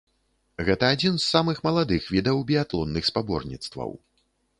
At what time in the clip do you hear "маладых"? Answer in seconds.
1.67-2.07